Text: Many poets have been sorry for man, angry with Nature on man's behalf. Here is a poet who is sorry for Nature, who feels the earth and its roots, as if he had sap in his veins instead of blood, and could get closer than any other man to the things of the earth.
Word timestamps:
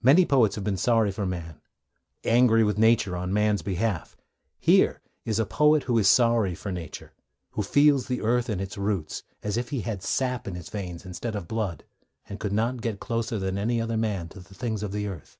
Many 0.00 0.24
poets 0.24 0.54
have 0.54 0.64
been 0.64 0.78
sorry 0.78 1.12
for 1.12 1.26
man, 1.26 1.60
angry 2.24 2.64
with 2.64 2.78
Nature 2.78 3.14
on 3.14 3.34
man's 3.34 3.60
behalf. 3.60 4.16
Here 4.58 5.02
is 5.26 5.38
a 5.38 5.44
poet 5.44 5.82
who 5.82 5.98
is 5.98 6.08
sorry 6.08 6.54
for 6.54 6.72
Nature, 6.72 7.12
who 7.50 7.62
feels 7.62 8.06
the 8.08 8.22
earth 8.22 8.48
and 8.48 8.62
its 8.62 8.78
roots, 8.78 9.24
as 9.42 9.58
if 9.58 9.68
he 9.68 9.82
had 9.82 10.02
sap 10.02 10.48
in 10.48 10.54
his 10.54 10.70
veins 10.70 11.04
instead 11.04 11.36
of 11.36 11.46
blood, 11.48 11.84
and 12.30 12.40
could 12.40 12.56
get 12.80 12.98
closer 12.98 13.38
than 13.38 13.58
any 13.58 13.78
other 13.78 13.98
man 13.98 14.30
to 14.30 14.40
the 14.40 14.54
things 14.54 14.82
of 14.82 14.90
the 14.90 15.06
earth. 15.06 15.36